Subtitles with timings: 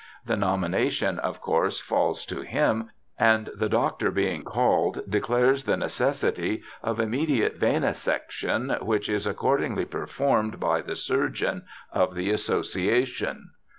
[0.25, 6.63] The nomination of course falls to him, and the doctor being called, declares the necessity
[6.81, 13.49] of immediate venesection, which is accordingly performed by the surgeon of the asso ciation.'